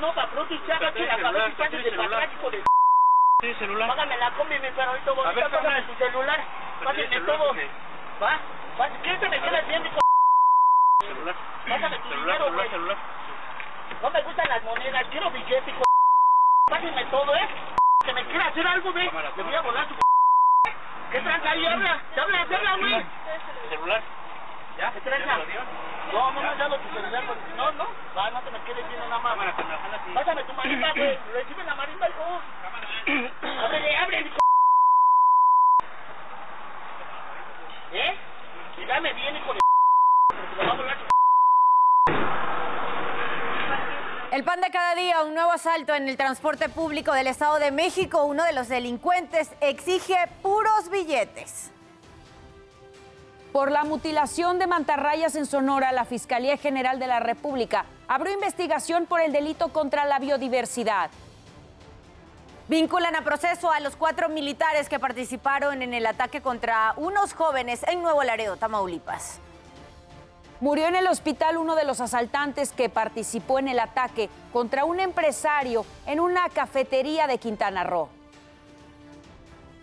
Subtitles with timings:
[0.00, 0.28] no, para
[0.66, 2.64] chaca, que la y chaca de para hijo de
[3.42, 3.88] Sí, celular.
[3.88, 6.40] Págame la combi, mi perrito bonito, págame tu celular,
[6.82, 7.54] págame celular, todo.
[8.22, 8.40] ¿Va?
[9.02, 10.00] ¿Qué te me quedas viendo, hijo?
[11.02, 11.34] Celular.
[11.68, 12.70] Pásame tu dinero, güey.
[12.70, 12.96] celular.
[14.02, 15.82] No me gustan las monedas, quiero billete, hijo.
[16.70, 17.48] Págame todo, ¿eh?
[18.06, 19.10] Que me quiera hacer algo, güey.
[19.36, 19.94] Le voy a volar su
[21.12, 21.66] ¿Qué tranza ahí?
[21.66, 23.06] Habla, habla, habla, güey.
[23.68, 24.02] Celular.
[24.78, 24.78] ¿Ya?
[24.78, 24.85] ¿Qué ¿Ya tranza?
[25.00, 25.16] Te lo?
[26.12, 27.38] No, no me has dado tu celular, güey.
[27.56, 27.86] No, no.
[28.16, 29.54] Va, no te me quedes viendo nada más.
[30.14, 31.18] Pásame tu marimba, güey.
[31.32, 32.40] Recibe la marimba, hijo.
[32.62, 33.64] Cámara.
[33.64, 34.36] Ábrele, ábrele, hijo.
[37.92, 38.16] ¿Eh?
[38.78, 39.60] Y dame bien, hijo de
[40.28, 41.04] porque lo va a volar tu
[44.34, 47.70] El pan de cada día, un nuevo asalto en el transporte público del Estado de
[47.70, 48.24] México.
[48.24, 51.72] Uno de los delincuentes exige puros billetes.
[53.56, 59.06] Por la mutilación de mantarrayas en Sonora, la Fiscalía General de la República abrió investigación
[59.06, 61.08] por el delito contra la biodiversidad.
[62.68, 67.82] Vinculan a proceso a los cuatro militares que participaron en el ataque contra unos jóvenes
[67.88, 69.38] en Nuevo Laredo, Tamaulipas.
[70.60, 75.00] Murió en el hospital uno de los asaltantes que participó en el ataque contra un
[75.00, 78.15] empresario en una cafetería de Quintana Roo.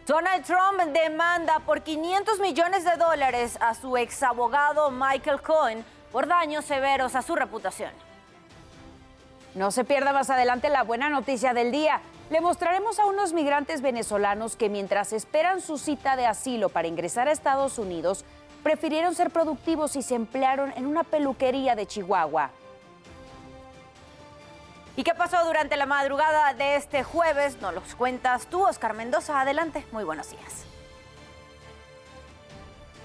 [0.06, 6.66] Donald Trump demanda por 500 millones de dólares a su exabogado Michael Cohen por daños
[6.66, 7.92] severos a su reputación.
[9.56, 12.02] No se pierda más adelante la buena noticia del día.
[12.30, 17.30] Le mostraremos a unos migrantes venezolanos que mientras esperan su cita de asilo para ingresar
[17.30, 18.26] a Estados Unidos,
[18.62, 22.52] prefirieron ser productivos y se emplearon en una peluquería de Chihuahua.
[24.96, 27.60] ¿Y qué pasó durante la madrugada de este jueves?
[27.62, 29.42] Nos los cuentas tú, Oscar Mendoza.
[29.42, 30.66] Adelante, muy buenos días.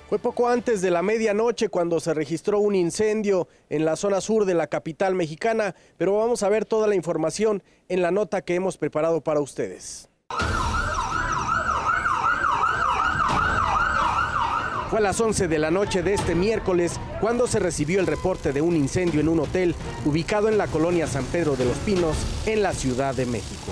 [0.09, 4.45] Fue poco antes de la medianoche cuando se registró un incendio en la zona sur
[4.45, 8.55] de la capital mexicana, pero vamos a ver toda la información en la nota que
[8.55, 10.09] hemos preparado para ustedes.
[14.89, 18.55] Fue a las 11 de la noche de este miércoles cuando se recibió el reporte
[18.55, 19.75] de un incendio en un hotel
[20.07, 22.17] ubicado en la colonia San Pedro de los Pinos,
[22.47, 23.71] en la Ciudad de México.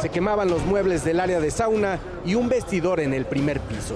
[0.00, 3.94] Se quemaban los muebles del área de sauna y un vestidor en el primer piso.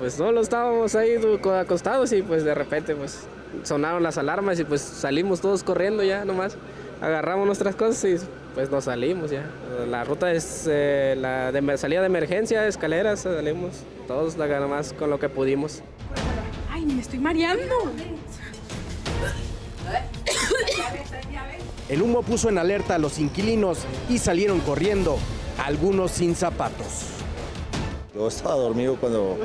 [0.00, 1.14] Pues solo estábamos ahí
[1.60, 3.20] acostados y pues de repente pues
[3.62, 6.56] sonaron las alarmas y pues salimos todos corriendo ya nomás.
[7.00, 8.16] Agarramos nuestras cosas y
[8.56, 9.44] pues nos salimos ya.
[9.86, 15.10] La ruta es eh, la de salida de emergencia, escaleras, salimos todos la nomás con
[15.10, 15.82] lo que pudimos.
[16.70, 17.92] Ay, me estoy mareando.
[21.90, 25.18] El humo puso en alerta a los inquilinos y salieron corriendo,
[25.62, 27.10] algunos sin zapatos.
[28.14, 29.36] Yo estaba dormido cuando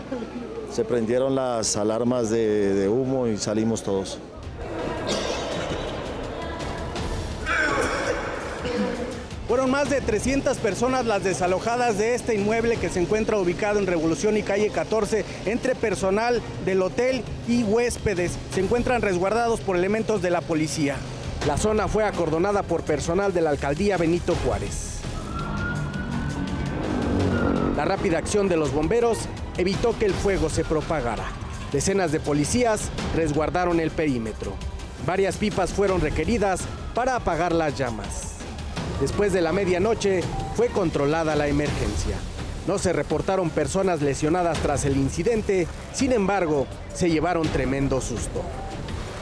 [0.72, 4.20] se prendieron las alarmas de, de humo y salimos todos.
[9.52, 13.86] Fueron más de 300 personas las desalojadas de este inmueble que se encuentra ubicado en
[13.86, 18.38] Revolución y Calle 14 entre personal del hotel y huéspedes.
[18.54, 20.96] Se encuentran resguardados por elementos de la policía.
[21.46, 25.02] La zona fue acordonada por personal de la alcaldía Benito Juárez.
[27.76, 29.18] La rápida acción de los bomberos
[29.58, 31.26] evitó que el fuego se propagara.
[31.74, 32.84] Decenas de policías
[33.18, 34.54] resguardaron el perímetro.
[35.06, 36.62] Varias pipas fueron requeridas
[36.96, 38.31] para apagar las llamas.
[39.02, 40.22] Después de la medianoche
[40.54, 42.18] fue controlada la emergencia.
[42.68, 48.44] No se reportaron personas lesionadas tras el incidente, sin embargo, se llevaron tremendo susto.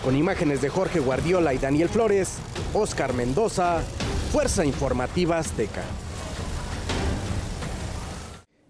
[0.04, 2.40] Con imágenes de Jorge Guardiola y Daniel Flores,
[2.74, 3.80] Oscar Mendoza,
[4.34, 5.84] Fuerza Informativa Azteca.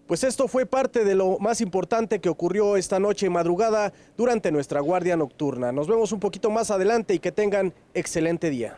[0.06, 4.80] Pues esto fue parte de lo más importante que ocurrió esta noche madrugada durante nuestra
[4.80, 5.72] guardia nocturna.
[5.72, 8.76] Nos vemos un poquito más adelante y que tengan excelente día.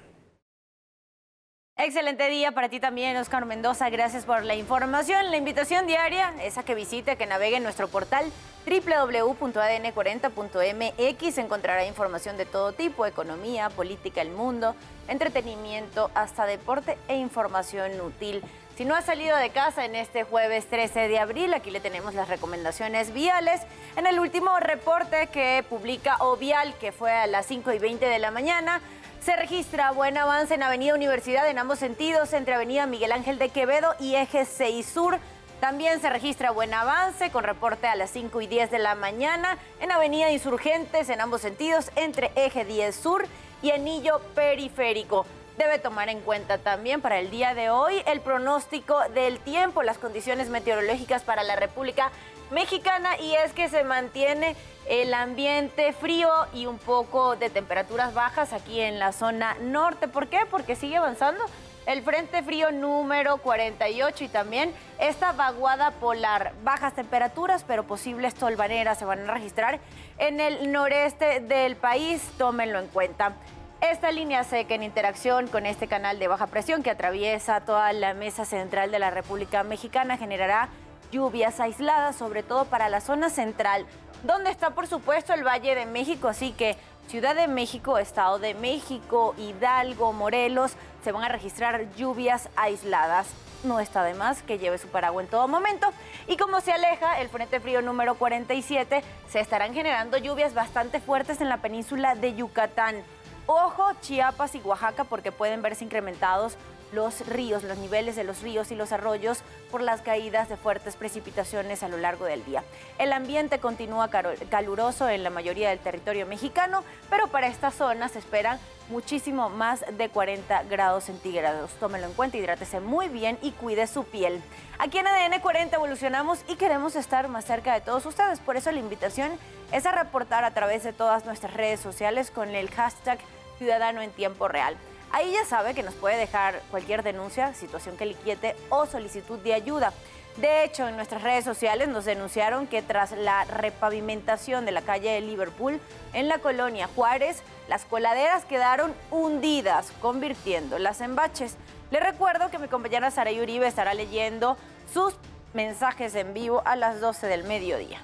[1.79, 3.89] Excelente día para ti también, Oscar Mendoza.
[3.89, 5.31] Gracias por la información.
[5.31, 8.31] La invitación diaria es a que visite, que navegue en nuestro portal
[8.67, 11.39] www.adn40.mx.
[11.39, 14.77] Encontrará información de todo tipo, economía, política, el mundo,
[15.09, 18.43] entretenimiento, hasta deporte e información útil.
[18.77, 22.15] Si no ha salido de casa en este jueves 13 de abril, aquí le tenemos
[22.15, 23.61] las recomendaciones viales.
[23.97, 28.19] En el último reporte que publica Ovial, que fue a las 5 y 20 de
[28.19, 28.81] la mañana,
[29.25, 33.51] se registra buen avance en Avenida Universidad en ambos sentidos, entre Avenida Miguel Ángel de
[33.51, 35.19] Quevedo y Eje 6 Sur.
[35.61, 39.59] También se registra buen avance con reporte a las 5 y 10 de la mañana
[39.81, 43.27] en Avenida Insurgentes en ambos sentidos, entre Eje 10 Sur
[43.63, 45.25] y Anillo Periférico.
[45.57, 49.99] Debe tomar en cuenta también para el día de hoy el pronóstico del tiempo, las
[49.99, 52.11] condiciones meteorológicas para la República
[52.51, 54.57] Mexicana y es que se mantiene
[54.87, 60.09] el ambiente frío y un poco de temperaturas bajas aquí en la zona norte.
[60.09, 60.41] ¿Por qué?
[60.51, 61.45] Porque sigue avanzando
[61.87, 66.53] el Frente Frío número 48 y también esta vaguada polar.
[66.63, 69.81] Bajas temperaturas, pero posibles tolvaneras se van a registrar
[70.19, 72.23] en el noreste del país.
[72.39, 73.35] Tómenlo en cuenta.
[73.83, 78.15] Esta línea seca en interacción con este canal de baja presión que atraviesa toda la
[78.15, 80.69] mesa central de la República Mexicana generará
[81.11, 83.85] lluvias aisladas, sobre todo para la zona central,
[84.23, 86.77] donde está por supuesto el Valle de México, así que
[87.09, 93.27] Ciudad de México, Estado de México, Hidalgo, Morelos, se van a registrar lluvias aisladas.
[93.65, 95.93] No está de más que lleve su paraguas en todo momento.
[96.29, 101.41] Y como se aleja el Frente Frío número 47, se estarán generando lluvias bastante fuertes
[101.41, 103.03] en la península de Yucatán.
[103.47, 106.57] Ojo, Chiapas y Oaxaca, porque pueden verse incrementados
[106.93, 110.97] los ríos, los niveles de los ríos y los arroyos por las caídas de fuertes
[110.97, 112.63] precipitaciones a lo largo del día.
[112.99, 114.11] El ambiente continúa
[114.51, 118.59] caluroso en la mayoría del territorio mexicano, pero para esta zona se esperan
[118.89, 121.71] muchísimo más de 40 grados centígrados.
[121.81, 124.43] Tómelo en cuenta, hidrátese muy bien y cuide su piel.
[124.79, 128.41] Aquí en ADN 40 evolucionamos y queremos estar más cerca de todos ustedes.
[128.41, 129.33] Por eso la invitación
[129.73, 133.19] es a reportar a través de todas nuestras redes sociales con el hashtag
[133.59, 134.77] Ciudadano en Tiempo Real.
[135.13, 139.39] Ahí ya sabe que nos puede dejar cualquier denuncia, situación que le inquiete o solicitud
[139.41, 139.93] de ayuda.
[140.37, 145.11] De hecho, en nuestras redes sociales nos denunciaron que tras la repavimentación de la calle
[145.11, 145.79] de Liverpool
[146.15, 151.57] en la colonia Juárez, las coladeras quedaron hundidas, convirtiéndolas en baches.
[151.91, 154.57] Le recuerdo que mi compañera Sara Uribe estará leyendo
[154.91, 155.15] sus
[155.53, 158.01] mensajes en vivo a las 12 del mediodía.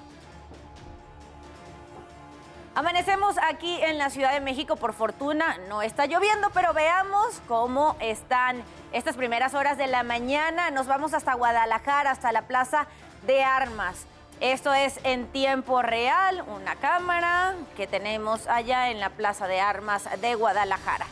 [2.79, 7.97] Amanecemos aquí en la Ciudad de México, por fortuna no está lloviendo, pero veamos cómo
[7.99, 10.71] están estas primeras horas de la mañana.
[10.71, 12.87] Nos vamos hasta Guadalajara, hasta la Plaza
[13.27, 14.05] de Armas.
[14.39, 20.07] Esto es en tiempo real, una cámara que tenemos allá en la Plaza de Armas
[20.21, 21.05] de Guadalajara.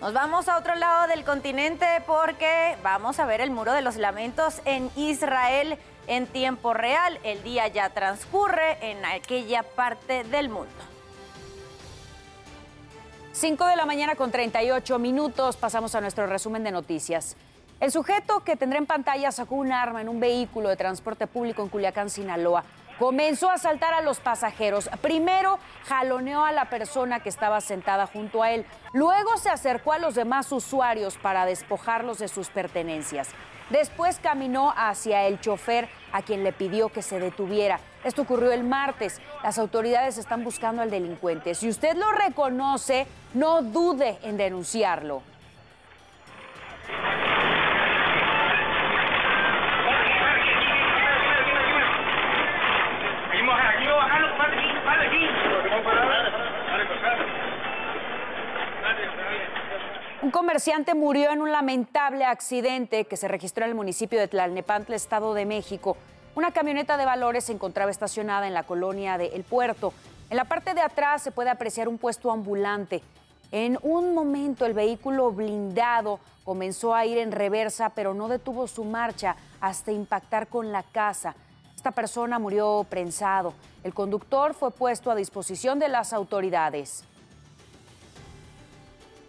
[0.00, 3.96] Nos vamos a otro lado del continente porque vamos a ver el Muro de los
[3.96, 5.76] Lamentos en Israel
[6.06, 7.18] en tiempo real.
[7.22, 10.72] El día ya transcurre en aquella parte del mundo.
[13.32, 17.36] 5 de la mañana con 38 minutos pasamos a nuestro resumen de noticias.
[17.78, 21.62] El sujeto que tendrá en pantalla sacó un arma en un vehículo de transporte público
[21.62, 22.64] en Culiacán, Sinaloa.
[23.00, 24.90] Comenzó a asaltar a los pasajeros.
[25.00, 28.66] Primero jaloneó a la persona que estaba sentada junto a él.
[28.92, 33.30] Luego se acercó a los demás usuarios para despojarlos de sus pertenencias.
[33.70, 37.80] Después caminó hacia el chofer a quien le pidió que se detuviera.
[38.04, 39.22] Esto ocurrió el martes.
[39.42, 41.54] Las autoridades están buscando al delincuente.
[41.54, 45.22] Si usted lo reconoce, no dude en denunciarlo.
[60.50, 65.32] Comerciante murió en un lamentable accidente que se registró en el municipio de Tlalnepantla, Estado
[65.32, 65.96] de México.
[66.34, 69.92] Una camioneta de valores se encontraba estacionada en la colonia de El Puerto.
[70.28, 73.00] En la parte de atrás se puede apreciar un puesto ambulante.
[73.52, 78.82] En un momento el vehículo blindado comenzó a ir en reversa, pero no detuvo su
[78.82, 81.36] marcha hasta impactar con la casa.
[81.76, 83.54] Esta persona murió prensado.
[83.84, 87.04] El conductor fue puesto a disposición de las autoridades.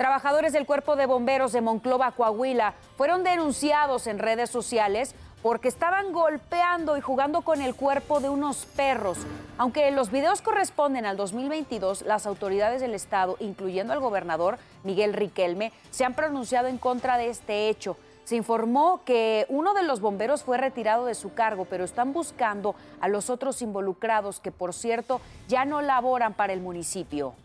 [0.01, 6.11] Trabajadores del Cuerpo de Bomberos de Monclova, Coahuila, fueron denunciados en redes sociales porque estaban
[6.11, 9.19] golpeando y jugando con el cuerpo de unos perros.
[9.59, 15.71] Aunque los videos corresponden al 2022, las autoridades del estado, incluyendo al gobernador Miguel Riquelme,
[15.91, 17.95] se han pronunciado en contra de este hecho.
[18.23, 22.73] Se informó que uno de los bomberos fue retirado de su cargo, pero están buscando
[23.01, 27.35] a los otros involucrados que, por cierto, ya no laboran para el municipio.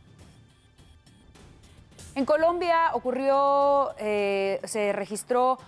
[2.16, 5.58] En Colombia ocurrió, eh, se registró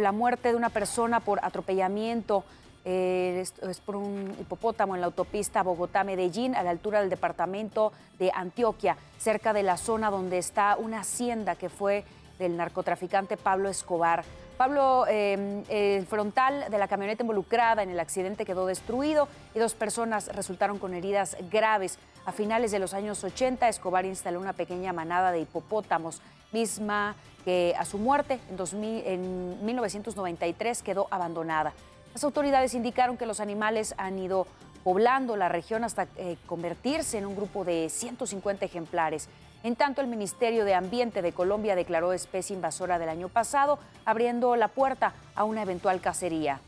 [0.00, 2.44] la muerte de una persona por atropellamiento.
[2.86, 8.32] Eh, es, por un hipopótamo en la autopista Bogotá-Medellín, a la altura del departamento de
[8.34, 12.04] Antioquia, cerca de la zona donde está una hacienda que fue
[12.38, 14.24] del narcotraficante Pablo Escobar.
[14.58, 19.74] Pablo, em, el frontal de la camioneta involucrada en el accidente quedó destruido y dos
[19.74, 22.00] personas resultaron con heridas graves.
[22.26, 27.72] A finales de los años 80, Escobar instaló una pequeña manada de hipopótamos, misma que
[27.78, 31.72] a su muerte en, en 1993 quedó abandonada.
[32.12, 34.48] Las autoridades indicaron que los animales han ido
[34.82, 39.28] poblando la región hasta eh, convertirse en un grupo de 150 ejemplares.
[39.62, 44.54] En tanto, el Ministerio de Ambiente de Colombia declaró especie invasora del año pasado, abriendo
[44.56, 46.60] la puerta a una eventual cacería.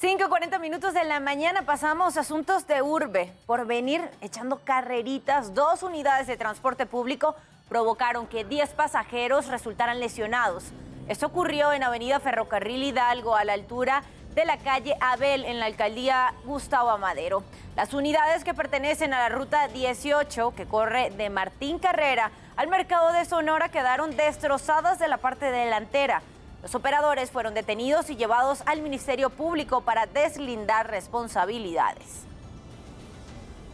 [0.00, 3.32] 5.40 minutos de la mañana pasamos asuntos de urbe.
[3.44, 7.34] Por venir echando carreritas, dos unidades de transporte público
[7.68, 10.64] provocaron que 10 pasajeros resultaran lesionados.
[11.08, 14.02] Esto ocurrió en Avenida Ferrocarril Hidalgo, a la altura
[14.40, 17.42] de la calle Abel, en la alcaldía Gustavo Amadero.
[17.76, 23.12] Las unidades que pertenecen a la ruta 18, que corre de Martín Carrera al mercado
[23.12, 26.22] de Sonora, quedaron destrozadas de la parte delantera.
[26.62, 32.24] Los operadores fueron detenidos y llevados al Ministerio Público para deslindar responsabilidades.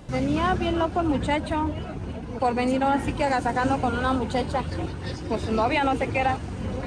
[0.09, 1.71] Venía bien loco el muchacho
[2.41, 4.65] por venir así que agasajando con una muchacha,
[5.29, 6.37] con su novia, no sé qué era.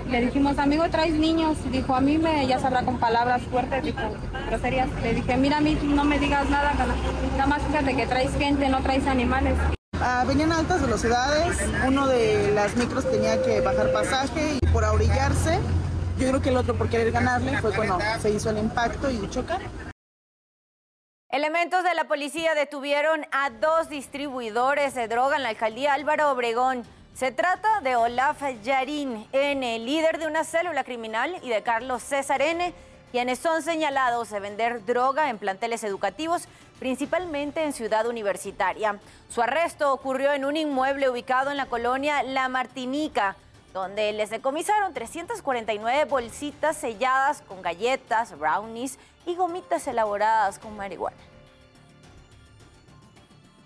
[0.10, 1.58] Le dijimos, amigo, traes niños.
[1.72, 4.02] Dijo, a mí me, ya sabrá con palabras fuertes, dijo,
[4.48, 4.90] groserías.
[5.04, 8.68] Le dije, mira, a mí no me digas nada, nada más fíjate que traes gente,
[8.70, 9.56] no traes animales.
[10.02, 14.86] Ah, venían a altas velocidades, uno de las micros tenía que bajar pasaje y por
[14.86, 15.60] ahorillarse
[16.20, 19.30] yo creo que el otro por querer ganarle fue cuando se hizo el impacto y
[19.30, 19.62] chocar.
[21.30, 26.84] Elementos de la policía detuvieron a dos distribuidores de droga en la alcaldía Álvaro Obregón.
[27.20, 32.42] Se trata de Olaf Yarín N., líder de una célula criminal, y de Carlos César
[32.42, 32.74] N.,
[33.12, 36.48] quienes son señalados de vender droga en planteles educativos,
[36.80, 39.02] principalmente en Ciudad Universitaria.
[39.28, 43.36] Su arresto ocurrió en un inmueble ubicado en la colonia La Martinica
[43.74, 51.18] donde les decomisaron 349 bolsitas selladas con galletas, brownies y gomitas elaboradas con marihuana.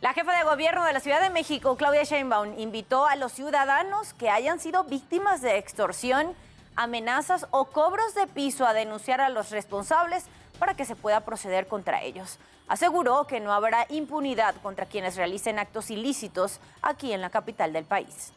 [0.04, 4.12] La jefa de gobierno de la Ciudad de México, Claudia Sheinbaum, invitó a los ciudadanos
[4.12, 6.34] que hayan sido víctimas de extorsión,
[6.76, 10.26] amenazas o cobros de piso a denunciar a los responsables
[10.60, 12.38] para que se pueda proceder contra ellos.
[12.68, 17.86] Aseguró que no habrá impunidad contra quienes realicen actos ilícitos aquí en la capital del
[17.86, 18.34] país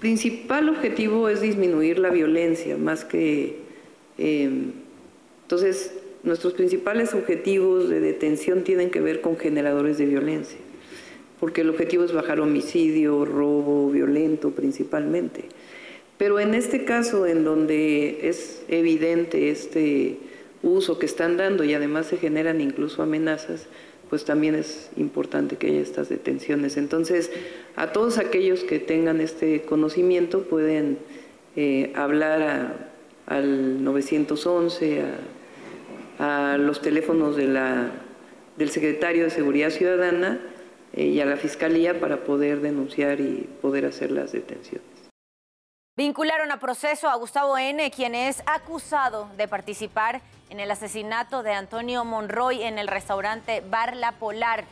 [0.00, 3.62] principal objetivo es disminuir la violencia, más que...
[4.16, 4.72] Em,
[5.42, 5.92] entonces,
[6.28, 10.58] nuestros principales objetivos de detención tienen que ver con generadores de violencia,
[11.40, 15.44] porque el objetivo es bajar homicidio, robo violento principalmente.
[16.18, 20.18] Pero en este caso, en donde es evidente este
[20.62, 23.66] uso que están dando y además se generan incluso amenazas,
[24.10, 26.76] pues también es importante que haya estas detenciones.
[26.76, 27.30] Entonces,
[27.76, 30.98] a todos aquellos que tengan este conocimiento pueden
[31.56, 32.90] eh, hablar
[33.26, 35.18] al 911, a,
[36.18, 40.38] los teléfonos del secretario de Seguridad Ciudadana
[40.92, 44.86] eh, y a la Fiscalía para poder denunciar y poder hacer las detenciones.
[45.96, 51.52] Vincularon a proceso a Gustavo N., quien es acusado de participar en el asesinato de
[51.52, 54.64] Antonio Monroy en el restaurante Bar La Polar.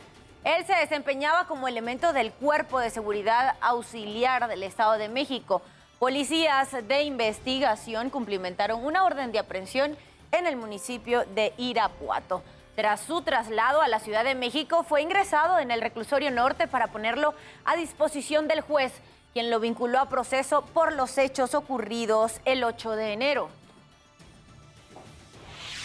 [0.43, 5.61] Él se desempeñaba como elemento del Cuerpo de Seguridad Auxiliar del Estado de México.
[5.99, 9.97] Policías de investigación cumplimentaron una orden de aprehensión
[10.31, 12.43] en el municipio de Irapuato.
[12.75, 16.87] Tras su traslado a la Ciudad de México, fue ingresado en el reclusorio norte para
[16.87, 17.33] ponerlo
[17.65, 18.93] a disposición del juez,
[19.33, 23.49] quien lo vinculó a proceso por los hechos ocurridos el 8 de enero.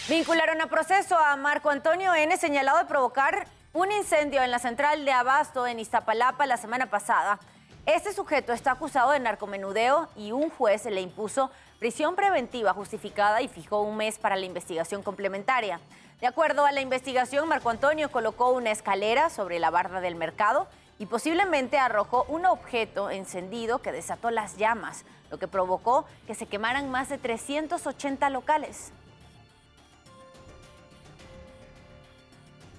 [0.07, 5.05] Vincularon a proceso a Marco Antonio N., señalado de provocar un incendio en la central
[5.05, 7.39] de Abasto en Iztapalapa la semana pasada.
[7.85, 13.49] Este sujeto está acusado de narcomenudeo y un juez le impuso prisión preventiva justificada y
[13.49, 15.81] fijó un mes para la investigación complementaria.
[16.21, 20.67] De acuerdo a la investigación, Marco Antonio colocó una escalera sobre la barda del mercado
[20.97, 26.45] y posiblemente arrojó un objeto encendido que desató las llamas, lo que provocó que se
[26.45, 28.93] quemaran más de 380 locales.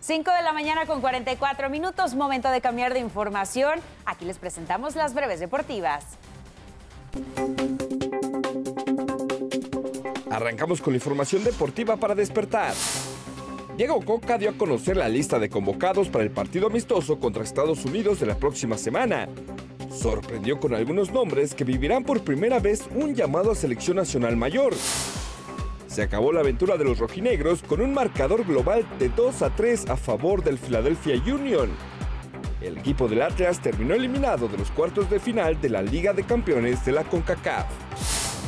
[0.07, 3.81] 5 de la mañana con 44 minutos, momento de cambiar de información.
[4.05, 6.05] Aquí les presentamos las breves deportivas.
[10.31, 12.75] Arrancamos con la información deportiva para despertar.
[13.79, 17.87] Diego Coca dio a conocer la lista de convocados para el partido amistoso contra Estados
[17.87, 19.27] Unidos de la próxima semana.
[19.91, 24.75] Sorprendió con algunos nombres que vivirán por primera vez un llamado a selección nacional mayor.
[25.95, 29.91] Se acabó la aventura de los rojinegros con un marcador global de 2 a 3
[29.91, 31.71] a favor del Philadelphia Union.
[32.61, 36.25] El equipo del Atlas terminó eliminado de los cuartos de final de la Liga de
[36.25, 37.67] Campeones de la CONCACAF.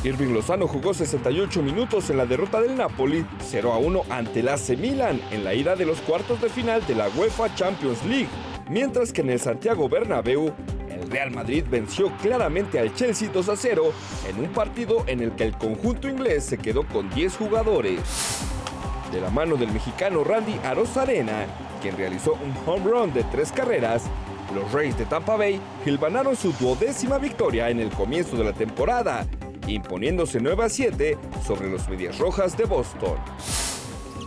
[0.03, 4.49] Irving Lozano jugó 68 minutos en la derrota del Napoli 0 a 1 ante el
[4.49, 8.27] AC Milan en la ida de los cuartos de final de la UEFA Champions League,
[8.69, 10.53] mientras que en el Santiago Bernabéu
[11.09, 13.93] Real Madrid venció claramente al Chelsea 2 a 0
[14.29, 17.99] en un partido en el que el conjunto inglés se quedó con 10 jugadores.
[19.11, 21.45] De la mano del mexicano Randy Arozarena,
[21.81, 24.03] quien realizó un home run de tres carreras,
[24.53, 29.25] Los Rays de Tampa Bay hilvanaron su duodécima victoria en el comienzo de la temporada,
[29.67, 33.17] imponiéndose 9 a 7 sobre los Medias Rojas de Boston.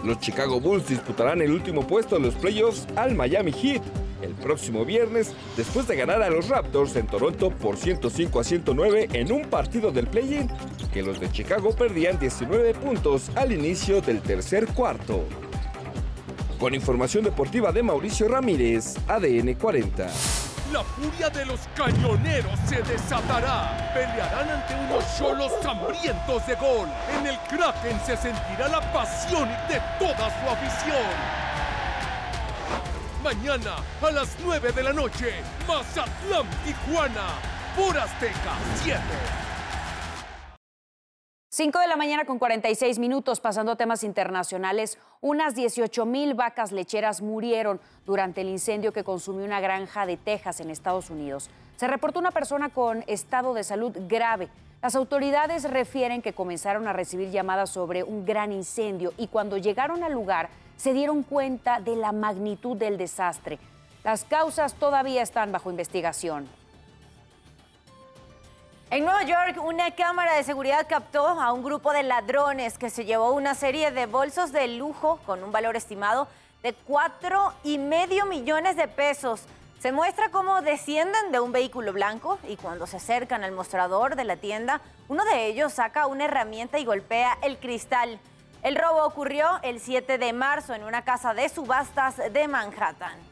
[0.04, 3.82] Los Chicago Bulls disputarán el último puesto en los playoffs al Miami Heat
[4.22, 9.08] el próximo viernes después de ganar a los Raptors en Toronto por 105 a 109
[9.12, 10.48] en un partido del play-in
[10.92, 15.24] que los de Chicago perdían 19 puntos al inicio del tercer cuarto.
[16.58, 20.39] Con información deportiva de Mauricio Ramírez, ADN 40.
[20.72, 23.90] La furia de los cañoneros se desatará.
[23.92, 26.88] Pelearán ante unos cholos hambrientos de gol.
[27.18, 31.50] En el Kraken se sentirá la pasión de toda su afición.
[33.24, 37.26] Mañana a las 9 de la noche, Mazatlán, Tijuana,
[37.76, 39.49] por Azteca 7.
[41.62, 44.96] 5 de la mañana con 46 minutos, pasando a temas internacionales.
[45.20, 50.60] Unas 18 mil vacas lecheras murieron durante el incendio que consumió una granja de Texas
[50.60, 51.50] en Estados Unidos.
[51.76, 54.48] Se reportó una persona con estado de salud grave.
[54.80, 60.02] Las autoridades refieren que comenzaron a recibir llamadas sobre un gran incendio y cuando llegaron
[60.02, 60.48] al lugar
[60.78, 63.58] se dieron cuenta de la magnitud del desastre.
[64.02, 66.48] Las causas todavía están bajo investigación.
[68.92, 73.04] En Nueva York, una cámara de seguridad captó a un grupo de ladrones que se
[73.04, 76.26] llevó una serie de bolsos de lujo con un valor estimado
[76.64, 79.42] de cuatro y medio millones de pesos.
[79.78, 84.24] Se muestra cómo descienden de un vehículo blanco y cuando se acercan al mostrador de
[84.24, 88.18] la tienda, uno de ellos saca una herramienta y golpea el cristal.
[88.64, 93.29] El robo ocurrió el 7 de marzo en una casa de subastas de Manhattan.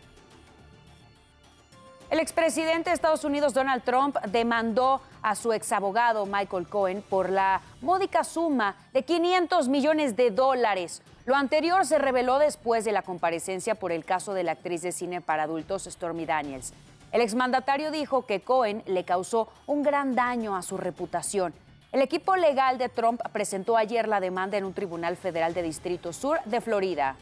[2.10, 7.60] El expresidente de Estados Unidos, Donald Trump, demandó a su exabogado Michael Cohen por la
[7.82, 11.02] módica suma de 500 millones de dólares.
[11.26, 14.92] Lo anterior se reveló después de la comparecencia por el caso de la actriz de
[14.92, 16.72] cine para adultos Stormy Daniels.
[17.12, 21.52] El exmandatario dijo que Cohen le causó un gran daño a su reputación.
[21.92, 26.14] El equipo legal de Trump presentó ayer la demanda en un tribunal federal de Distrito
[26.14, 27.16] Sur de Florida.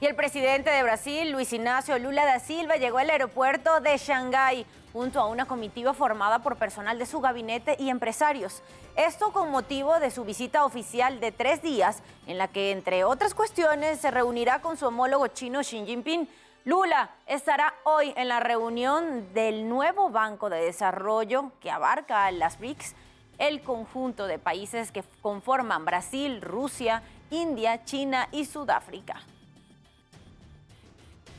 [0.00, 4.66] Y el presidente de Brasil, Luis Ignacio Lula da Silva, llegó al aeropuerto de Shanghái
[4.92, 8.62] junto a una comitiva formada por personal de su gabinete y empresarios.
[8.96, 13.34] Esto con motivo de su visita oficial de tres días, en la que, entre otras
[13.34, 16.28] cuestiones, se reunirá con su homólogo chino Xi Jinping.
[16.64, 22.94] Lula estará hoy en la reunión del nuevo Banco de Desarrollo que abarca las BRICS,
[23.38, 29.20] el conjunto de países que conforman Brasil, Rusia, India, China y Sudáfrica.